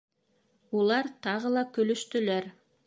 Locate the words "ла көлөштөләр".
1.59-2.51